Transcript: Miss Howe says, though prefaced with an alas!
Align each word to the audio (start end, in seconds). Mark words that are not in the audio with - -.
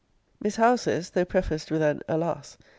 Miss 0.41 0.55
Howe 0.55 0.77
says, 0.77 1.11
though 1.11 1.25
prefaced 1.25 1.69
with 1.69 1.83
an 1.83 2.01
alas! 2.09 2.57